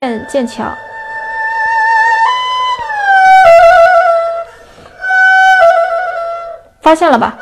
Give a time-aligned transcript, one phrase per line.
[0.00, 0.72] 渐渐强，
[6.80, 7.36] 发现了吧？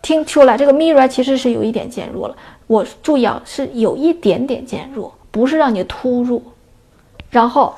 [0.00, 2.36] 听出来，这个咪来其实是有一点渐弱了。
[2.68, 6.40] 我注意啊，是有一点点渐弱，不是让你突入。
[7.28, 7.74] 然后，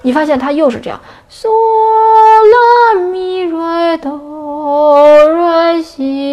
[0.00, 0.98] 你发现它又是这样，
[1.30, 5.03] 嗦啦咪来哆。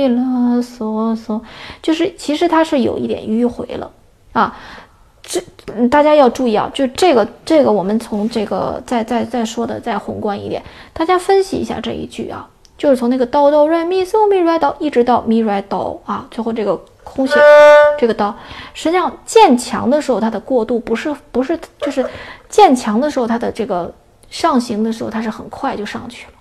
[0.07, 1.41] 啦嗦嗦，
[1.81, 3.91] 就是其实它是有一点迂回了
[4.33, 4.57] 啊。
[5.23, 5.39] 这
[5.87, 10.61] 大家要注意啊，就这个这个，我们从这个再再再说的再宏观一点，
[10.93, 17.37] 大家分析一下这一句啊，就是从那个哆哆瑞咪嗦咪瑞哆，一直到咪瑞哆啊，最后这个空弦
[17.99, 18.33] 这个哆，
[18.73, 22.05] 实际上渐强的时候，它的过渡不是不是就是
[22.49, 23.93] 渐强的时候，它的这个
[24.29, 26.33] 上行的时候，它是很快就上去了。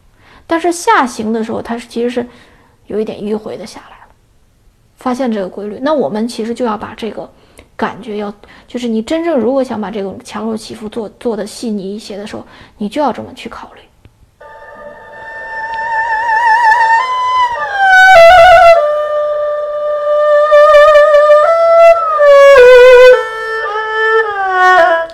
[0.46, 2.26] 但是下行的时候，它是其实是
[2.90, 4.12] 有一点迂回的下来了。
[4.96, 7.30] 发现这个规律，那我们其实就要把这个
[7.76, 8.34] 感觉要，
[8.66, 12.44] 就是你真正如果想把这种强弱起伏做做的细腻一些的时候，
[12.78, 13.80] 你就要这么去考虑。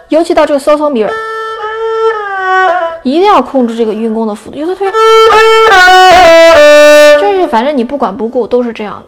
[0.08, 1.12] 尤其到这个嗦嗦咪瑞。
[3.02, 5.05] 一定要控制这个运弓的幅度，右侧推，就是
[7.56, 9.02] 反正你不管不顾都是这样，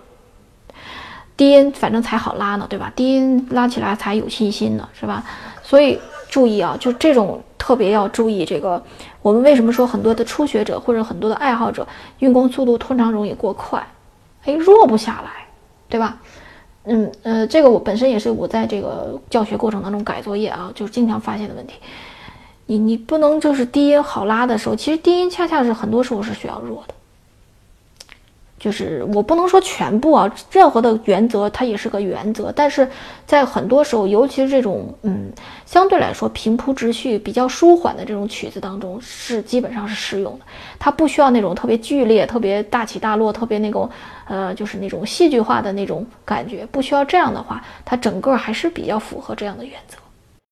[1.37, 2.91] 低音反正才好拉呢，对吧？
[2.97, 5.23] 低音拉起来才有信心呢，是吧？
[5.63, 8.83] 所以注意啊，就这种特别要注意这个。
[9.21, 11.87] 我们为什么说很多的初学者或者很多的爱好者
[12.21, 13.87] 运弓速度通常容易过快？
[14.47, 15.47] 哎，弱不下来，
[15.91, 16.17] 对吧？
[16.85, 21.75] 嗯呃，这个我本身也是我在这个教学过程当中改作业啊，就经常发现的问题。
[22.65, 26.95] 你你不能就是低音好拉的时候，其实低音恰恰是很多时候是需要弱的。
[28.59, 32.89] 就是我不能说全部啊，任何的原则它也是个原则，但是
[33.25, 35.31] 在很多时候，尤其是这种嗯
[35.65, 40.45] 相对来说平铺直叙、比较舒缓的这种曲子当中，是基本上是适用的。
[40.79, 43.89] 它不需要那种特别剧烈、特别大起大落、特别那种
[44.27, 49.97] 呃就是那种戏剧化的那种感觉，不需要这样的话，它整个还是比较符合这样的原则。